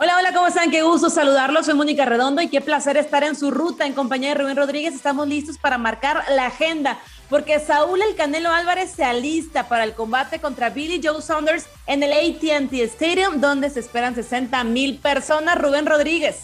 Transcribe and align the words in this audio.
Hola, 0.00 0.16
hola, 0.16 0.32
¿cómo 0.32 0.46
están? 0.46 0.70
Qué 0.70 0.82
gusto 0.82 1.10
saludarlos. 1.10 1.66
Soy 1.66 1.74
Mónica 1.74 2.04
Redondo 2.04 2.40
y 2.40 2.46
qué 2.46 2.60
placer 2.60 2.96
estar 2.96 3.24
en 3.24 3.34
su 3.34 3.50
ruta 3.50 3.84
en 3.84 3.94
compañía 3.94 4.28
de 4.28 4.36
Rubén 4.36 4.56
Rodríguez. 4.56 4.94
Estamos 4.94 5.26
listos 5.26 5.58
para 5.58 5.76
marcar 5.76 6.22
la 6.30 6.46
agenda 6.46 7.00
porque 7.28 7.58
Saúl 7.58 8.00
El 8.02 8.14
Canelo 8.14 8.52
Álvarez 8.52 8.92
se 8.92 9.02
alista 9.02 9.66
para 9.68 9.82
el 9.82 9.94
combate 9.94 10.38
contra 10.38 10.70
Billy 10.70 11.00
Joe 11.02 11.20
Saunders 11.20 11.66
en 11.88 12.04
el 12.04 12.12
ATT 12.12 12.72
Stadium, 12.74 13.40
donde 13.40 13.70
se 13.70 13.80
esperan 13.80 14.14
60 14.14 14.62
mil 14.62 14.98
personas. 14.98 15.58
Rubén 15.58 15.84
Rodríguez. 15.84 16.42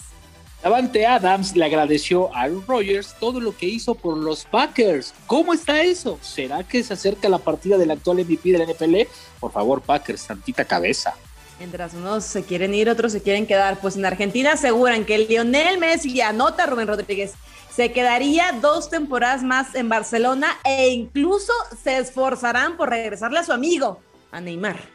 Davante 0.61 1.07
Adams 1.07 1.55
le 1.55 1.65
agradeció 1.65 2.35
a 2.35 2.43
Aaron 2.43 2.65
Rodgers 2.67 3.15
todo 3.21 3.39
lo 3.39 3.57
que 3.57 3.67
hizo 3.67 3.95
por 3.95 4.17
los 4.17 4.47
Packers. 4.47 5.15
¿Cómo 5.29 5.55
está 5.55 5.81
eso? 5.81 6.19
¿Será 6.23 6.65
que 6.65 6.83
se 6.83 6.95
acerca 6.95 7.29
la 7.29 7.39
partida 7.39 7.79
del 7.79 7.93
actual 7.93 8.17
MVP 8.17 8.51
de 8.51 8.59
la 8.59 8.65
NFL? 8.65 9.09
Por 9.39 9.53
favor, 9.53 9.81
Packers, 9.81 10.23
santita 10.23 10.65
cabeza. 10.65 11.15
Mientras 11.59 11.95
unos 11.95 12.25
se 12.25 12.43
quieren 12.43 12.75
ir, 12.75 12.91
otros 12.91 13.13
se 13.13 13.23
quieren 13.23 13.47
quedar. 13.47 13.79
Pues 13.81 13.97
en 13.97 14.05
Argentina 14.05 14.53
aseguran 14.53 15.05
que 15.05 15.19
Lionel 15.19 15.79
Messi 15.79 16.21
anota 16.21 16.67
Rubén 16.67 16.89
Rodríguez 16.89 17.35
se 17.75 17.93
quedaría 17.93 18.53
dos 18.61 18.89
temporadas 18.89 19.43
más 19.43 19.75
en 19.75 19.89
Barcelona 19.89 20.49
e 20.65 20.89
incluso 20.91 21.53
se 21.83 21.99
esforzarán 21.99 22.77
por 22.77 22.91
regresarle 22.91 23.41
a 23.41 23.45
su 23.45 23.53
amigo, 23.53 24.01
a 24.31 24.41
Neymar. 24.41 24.95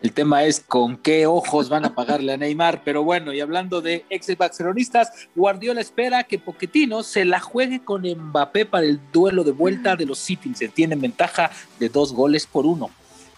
El 0.00 0.12
tema 0.12 0.44
es 0.44 0.60
con 0.60 0.96
qué 0.96 1.26
ojos 1.26 1.68
van 1.68 1.84
a 1.84 1.94
pagarle 1.94 2.32
a 2.32 2.36
Neymar, 2.36 2.82
pero 2.84 3.02
bueno, 3.02 3.32
y 3.32 3.40
hablando 3.40 3.80
de 3.80 4.04
ex 4.10 4.36
barcelonistas, 4.36 5.10
Guardiola 5.34 5.80
espera 5.80 6.22
que 6.22 6.38
Poquetino 6.38 7.02
se 7.02 7.24
la 7.24 7.40
juegue 7.40 7.82
con 7.82 8.02
Mbappé 8.02 8.64
para 8.64 8.86
el 8.86 9.00
duelo 9.12 9.42
de 9.42 9.50
vuelta 9.50 9.96
de 9.96 10.06
los 10.06 10.18
Se 10.18 10.68
Tienen 10.68 11.00
ventaja 11.00 11.50
de 11.80 11.88
dos 11.88 12.12
goles 12.12 12.46
por 12.46 12.64
uno. 12.64 12.90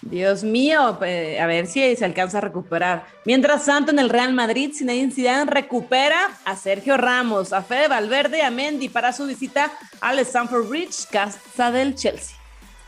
Dios 0.03 0.45
mío, 0.45 0.99
eh, 1.03 1.39
a 1.41 1.47
ver 1.47 1.67
si 1.67 1.95
se 1.95 2.05
alcanza 2.05 2.39
a 2.39 2.41
recuperar. 2.41 3.05
Mientras 3.25 3.67
tanto, 3.67 3.93
en 3.93 3.99
el 3.99 4.09
Real 4.09 4.33
Madrid, 4.33 4.73
Zinedine 4.75 5.13
Zidane 5.13 5.51
recupera 5.51 6.31
a 6.45 6.57
Sergio 6.57 6.97
Ramos, 6.97 7.53
a 7.53 7.63
Fede 7.63 7.89
Valverde 7.89 8.43
a 8.43 8.51
Mendy 8.51 8.89
para 8.89 9.13
su 9.13 9.27
visita 9.27 9.71
al 10.01 10.19
Stamford 10.21 10.69
Bridge, 10.69 11.07
casa 11.11 11.71
del 11.71 11.95
Chelsea. 11.95 12.40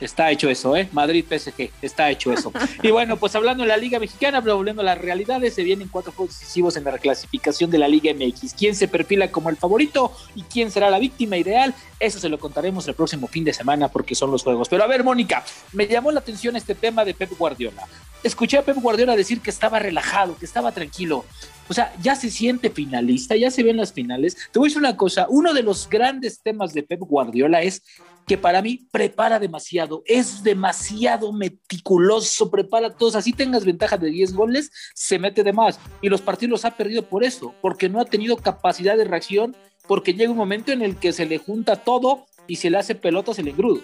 Está 0.03 0.33
hecho 0.33 0.51
eso, 0.51 0.77
¿eh? 0.77 0.89
Madrid 0.91 1.25
PSG, 1.25 1.71
está 1.81 2.11
hecho 2.11 2.33
eso. 2.33 2.53
y 2.83 2.91
bueno, 2.91 3.17
pues 3.17 3.37
hablando 3.37 3.63
de 3.63 3.69
la 3.69 3.77
Liga 3.77 4.01
Mexicana, 4.01 4.43
pero 4.43 4.57
volviendo 4.57 4.83
a 4.83 4.85
las 4.85 4.99
realidades, 4.99 5.55
se 5.55 5.63
vienen 5.63 5.89
cuatro 5.89 6.13
juegos 6.13 6.41
decisivos 6.41 6.77
en 6.77 6.83
la 6.83 6.91
reclasificación 6.91 7.71
de 7.71 7.79
la 7.79 7.87
Liga 7.87 8.13
MX. 8.13 8.55
¿Quién 8.55 8.75
se 8.75 8.89
perfila 8.89 9.31
como 9.31 9.49
el 9.49 9.57
favorito 9.57 10.13
y 10.35 10.43
quién 10.43 10.73
será 10.73 10.91
la 10.91 10.99
víctima 10.99 11.37
ideal? 11.37 11.73
Eso 12.01 12.19
se 12.19 12.29
lo 12.29 12.41
contaremos 12.41 12.89
el 12.89 12.95
próximo 12.95 13.29
fin 13.29 13.45
de 13.45 13.53
semana 13.53 13.89
porque 13.89 14.17
son 14.17 14.33
los 14.33 14.43
juegos. 14.43 14.69
Pero 14.69 14.83
a 14.83 14.89
ver, 14.89 15.05
Mónica, 15.05 15.45
me 15.73 15.87
llamó 15.87 16.11
la 16.11 16.19
atención 16.19 16.57
este 16.57 16.75
tema 16.75 17.05
de 17.05 17.15
Pep 17.15 17.31
Guardiola. 17.39 17.87
Escuché 18.25 18.59
a 18.59 18.63
Pep 18.63 18.77
Guardiola 18.79 19.15
decir 19.15 19.41
que 19.41 19.51
estaba 19.51 19.79
relajado, 19.79 20.37
que 20.37 20.47
estaba 20.47 20.73
tranquilo. 20.73 21.25
O 21.73 21.75
sea, 21.75 21.91
ya 22.03 22.15
se 22.15 22.29
siente 22.29 22.69
finalista, 22.69 23.35
ya 23.35 23.51
se 23.51 23.63
ven 23.63 23.79
las 23.79 23.95
finales. 23.95 24.37
Te 24.53 24.59
voy 24.59 24.67
a 24.67 24.69
decir 24.69 24.79
una 24.79 24.95
cosa, 24.95 25.27
uno 25.31 25.55
de 25.55 25.63
los 25.63 25.89
grandes 25.89 26.43
temas 26.43 26.75
de 26.75 26.83
Pep 26.83 27.01
Guardiola 27.01 27.63
es 27.63 27.83
que 28.27 28.37
para 28.37 28.61
mí 28.61 28.87
prepara 28.93 29.39
demasiado, 29.39 30.03
es 30.05 30.43
demasiado 30.43 31.33
meticuloso, 31.33 32.51
prepara 32.51 32.95
todos, 32.95 33.17
así 33.17 33.33
tengas 33.33 33.65
ventaja 33.65 33.97
de 33.97 34.11
10 34.11 34.35
goles, 34.35 34.71
se 34.95 35.19
mete 35.19 35.43
de 35.43 35.55
más. 35.55 35.81
Y 36.03 36.11
los 36.11 36.21
partidos 36.21 36.51
los 36.51 36.65
ha 36.67 36.77
perdido 36.77 37.05
por 37.05 37.25
eso, 37.25 37.55
porque 37.63 37.89
no 37.89 38.03
ha 38.03 38.05
tenido 38.05 38.37
capacidad 38.37 38.95
de 38.95 39.05
reacción, 39.05 39.57
porque 39.89 40.13
llega 40.13 40.31
un 40.31 40.37
momento 40.37 40.73
en 40.73 40.83
el 40.83 40.97
que 40.97 41.15
se 41.15 41.25
le 41.25 41.39
junta 41.39 41.77
todo 41.77 42.27
y 42.47 42.57
se 42.57 42.69
le 42.69 42.77
hace 42.77 42.95
pelotas 42.95 43.39
el 43.39 43.49
engrudo. 43.49 43.81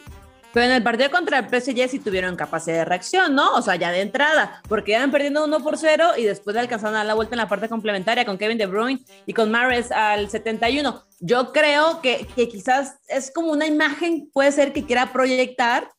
Pero 0.52 0.66
en 0.66 0.72
el 0.72 0.82
partido 0.82 1.10
contra 1.10 1.38
el 1.38 1.48
PSG 1.48 1.88
sí 1.88 1.98
tuvieron 1.98 2.36
capacidad 2.36 2.78
de 2.78 2.84
reacción, 2.84 3.34
¿no? 3.34 3.54
O 3.54 3.62
sea, 3.62 3.76
ya 3.76 3.90
de 3.90 4.00
entrada, 4.00 4.62
porque 4.68 4.92
iban 4.92 5.10
perdiendo 5.10 5.44
1 5.44 5.60
por 5.60 5.76
0 5.76 6.12
y 6.16 6.24
después 6.24 6.56
alcanzaron 6.56 6.96
a 6.96 7.04
la 7.04 7.14
vuelta 7.14 7.34
en 7.34 7.38
la 7.38 7.48
parte 7.48 7.68
complementaria 7.68 8.24
con 8.24 8.38
Kevin 8.38 8.58
De 8.58 8.66
Bruyne 8.66 9.00
y 9.26 9.32
con 9.32 9.50
Mares 9.50 9.92
al 9.92 10.30
71. 10.30 11.04
Yo 11.20 11.52
creo 11.52 12.00
que, 12.00 12.26
que 12.34 12.48
quizás 12.48 12.98
es 13.08 13.30
como 13.30 13.52
una 13.52 13.66
imagen, 13.66 14.30
puede 14.32 14.52
ser 14.52 14.72
que 14.72 14.84
quiera 14.84 15.12
proyectar 15.12 15.90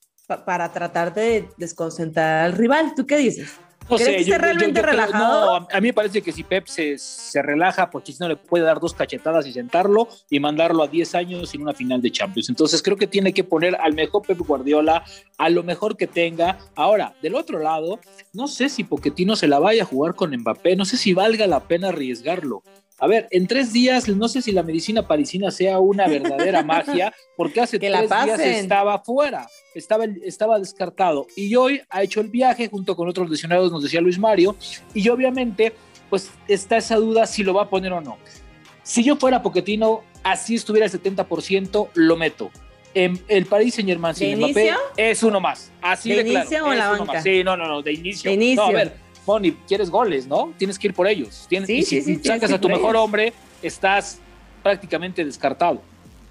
para 0.46 0.72
tratar 0.72 1.14
de 1.14 1.50
desconcentrar 1.58 2.46
al 2.46 2.54
rival. 2.54 2.94
¿Tú 2.96 3.06
qué 3.06 3.18
dices? 3.18 3.52
No 3.90 3.98
sé, 3.98 4.24
yo, 4.24 4.38
realmente 4.38 4.82
relajado? 4.82 5.60
no, 5.62 5.68
a 5.72 5.82
mí 5.82 5.88
me 5.88 5.94
parece 5.94 6.22
que 6.22 6.32
si 6.32 6.44
Pep 6.44 6.68
se, 6.68 6.98
se 6.98 7.42
relaja, 7.42 7.90
porque 7.90 8.12
si 8.12 8.20
no 8.20 8.28
le 8.28 8.36
puede 8.36 8.64
dar 8.64 8.80
dos 8.80 8.94
cachetadas 8.94 9.48
y 9.48 9.54
sentarlo 9.54 10.08
y 10.30 10.40
mandarlo 10.40 10.84
a 10.84 10.88
10 10.88 11.16
años 11.16 11.50
sin 11.50 11.62
una 11.62 11.74
final 11.74 12.02
de 12.02 12.12
Champions. 12.12 12.50
Entonces 12.50 12.82
creo 12.82 12.98
que 12.98 13.08
tiene 13.08 13.34
que 13.34 13.44
poner 13.44 13.76
al 13.76 13.94
mejor 13.94 14.22
Pep 14.26 14.40
Guardiola, 14.40 15.04
a 15.38 15.50
lo 15.50 15.64
mejor 15.64 15.98
que 15.98 16.08
tenga. 16.08 16.58
Ahora, 16.76 17.16
del 17.22 17.36
otro 17.36 17.60
lado, 17.60 18.00
no 18.34 18.48
sé 18.48 18.70
si 18.70 18.84
Poquetino 18.84 19.36
se 19.36 19.48
la 19.48 19.60
vaya 19.60 19.84
a 19.84 19.86
jugar 19.86 20.16
con 20.16 20.36
Mbappé, 20.36 20.76
no 20.76 20.86
sé 20.86 20.98
si 20.98 21.14
valga 21.14 21.48
la 21.48 21.62
pena 21.62 21.90
arriesgarlo. 21.90 22.64
A 23.00 23.08
ver, 23.08 23.28
en 23.32 23.48
tres 23.48 23.72
días, 23.72 24.08
no 24.08 24.28
sé 24.28 24.42
si 24.42 24.52
la 24.52 24.64
medicina 24.64 25.08
parisina 25.08 25.52
sea 25.52 25.80
una 25.80 26.08
verdadera 26.08 26.64
magia, 26.64 27.14
porque 27.38 27.62
hace 27.62 27.80
tres 27.80 28.10
días 28.10 28.40
estaba 28.40 29.00
fuera 29.00 29.48
estaba, 29.76 30.06
estaba 30.24 30.60
descartado 30.60 31.28
y 31.36 31.56
hoy 31.56 31.82
ha 31.90 32.04
hecho 32.04 32.22
el 32.22 32.30
viaje 32.30 32.68
junto 32.70 32.96
con 32.96 33.08
otros 33.08 33.30
lesionados, 33.30 33.72
nos 33.72 33.84
decía 33.84 34.02
Luis 34.02 34.20
Mario, 34.20 34.56
y 34.94 35.08
obviamente 35.10 35.74
pues 36.10 36.32
está 36.48 36.78
esa 36.78 36.96
duda 36.96 37.28
si 37.28 37.44
lo 37.44 37.54
va 37.54 37.64
a 37.64 37.70
poner 37.70 37.94
o 37.94 38.02
no. 38.02 38.18
Si 38.82 39.04
yo 39.04 39.16
fuera 39.16 39.44
Poquetino, 39.44 40.02
así 40.24 40.56
estuviera 40.56 40.88
el 40.88 40.92
70%, 40.92 41.90
lo 41.94 42.18
meto. 42.18 42.50
En 42.96 43.20
el 43.28 43.46
Paris 43.46 43.76
Saint 43.76 43.88
Germain 43.88 44.16
sin 44.16 44.40
Mbappé 44.40 44.74
es 44.98 45.22
uno 45.22 45.40
más. 45.40 45.72
Así 45.80 46.10
de, 46.10 46.22
inicio 46.22 46.66
o 46.66 46.74
la 46.74 46.90
banca? 46.90 47.22
Sí, 47.22 47.44
no, 47.44 47.56
no, 47.56 47.68
no, 47.68 47.84
de 47.84 47.94
inicio. 47.94 48.32
No, 48.56 48.64
a 48.64 48.72
ver, 48.72 48.94
Moni, 49.26 49.52
quieres 49.68 49.90
goles, 49.90 50.28
¿no? 50.28 50.54
Tienes 50.58 50.80
que 50.80 50.88
ir 50.88 50.94
por 50.94 51.08
ellos. 51.08 51.46
Tienes, 51.48 51.68
sí, 51.68 51.78
y 51.78 51.84
si 51.84 52.16
sacas 52.18 52.52
a 52.52 52.60
tu 52.60 52.68
mejor 52.68 52.96
hombre, 52.96 53.34
estás 53.62 54.20
prácticamente 54.64 55.24
descartado. 55.24 55.82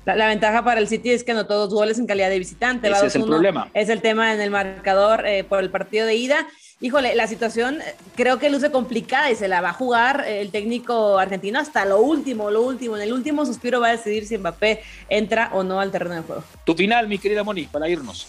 La, 0.05 0.27
ventaja 0.27 0.65
para 0.65 0.81
el 0.81 0.89
City 0.89 1.11
es 1.11 1.23
que 1.23 1.33
anotó 1.33 1.59
dos 1.59 1.75
goles 1.75 1.99
en 1.99 2.07
calidad 2.07 2.31
de 2.31 2.39
visitante. 2.39 2.89
Ese 2.91 3.07
es 3.07 3.15
el 3.17 3.25
problema. 3.25 3.69
Es 3.75 3.91
el 3.91 4.01
tema 4.01 4.33
en 4.33 4.41
el 4.41 4.51
marcador 4.51 5.27
eh, 5.27 5.45
por 5.45 5.61
el 5.61 5.71
partido 5.71 6.07
de 6.07 6.15
ida. 6.15 6.47
Híjole, 6.81 7.15
la 7.15 7.27
situación 7.27 7.81
eh, 7.83 7.95
creo 8.17 8.39
que 8.39 8.49
luce 8.49 8.71
complicada 8.71 9.31
y 9.31 9.35
se 9.35 9.49
la 9.49 9.61
va 9.61 9.71
a 9.71 9.73
jugar 9.75 10.25
el 10.27 10.51
técnico 10.51 11.19
argentino 11.19 11.59
hasta 11.59 11.85
lo 11.85 12.01
último, 12.01 12.51
lo 12.51 12.63
último. 12.63 12.97
En 12.97 13.03
el 13.03 13.13
último 13.13 13.45
suspiro 13.45 13.81
va 13.81 13.89
a 13.89 13.93
decidir 13.93 14.27
si 14.27 14.39
Mbappé 14.39 14.81
entra 15.11 15.51
o 15.53 15.63
no 15.63 15.79
al 15.79 15.91
terreno 15.91 16.15
de 16.15 16.23
juego. 16.23 16.45
Tu 16.65 16.75
final, 16.75 17.07
mi 17.07 17.19
querida 17.19 17.45
Moni, 17.45 17.65
para 17.65 17.89
irnos. 17.89 18.29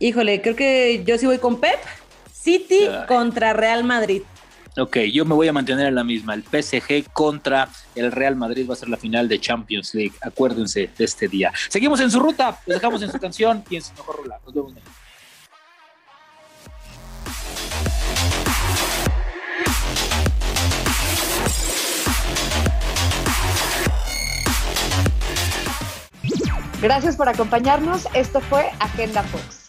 Híjole, 0.00 0.42
creo 0.42 0.56
que 0.56 1.02
yo 1.06 1.16
sí 1.16 1.26
voy 1.26 1.38
con 1.38 1.60
Pep. 1.60 1.78
City 2.40 2.88
contra 3.06 3.52
Real 3.52 3.84
Madrid. 3.84 4.22
Ok, 4.78 4.98
yo 5.12 5.24
me 5.24 5.34
voy 5.34 5.48
a 5.48 5.52
mantener 5.52 5.88
en 5.88 5.94
la 5.94 6.04
misma. 6.04 6.34
El 6.34 6.44
PSG 6.44 7.10
contra 7.12 7.68
el 7.94 8.12
Real 8.12 8.36
Madrid 8.36 8.66
va 8.68 8.74
a 8.74 8.76
ser 8.76 8.88
la 8.88 8.96
final 8.96 9.28
de 9.28 9.40
Champions 9.40 9.94
League. 9.94 10.14
Acuérdense 10.22 10.90
de 10.96 11.04
este 11.04 11.28
día. 11.28 11.52
Seguimos 11.68 12.00
en 12.00 12.10
su 12.10 12.20
ruta, 12.20 12.58
lo 12.66 12.74
dejamos 12.74 13.02
en 13.02 13.10
su 13.10 13.18
canción 13.18 13.64
y 13.68 13.76
en 13.76 13.82
su 13.82 13.92
mejor 13.94 14.16
rola. 14.16 14.38
Nos 14.44 14.54
vemos 14.54 14.72
mañana. 14.72 14.90
Gracias 26.80 27.16
por 27.16 27.28
acompañarnos. 27.28 28.06
Esto 28.14 28.40
fue 28.40 28.70
Agenda 28.78 29.22
Fox. 29.24 29.59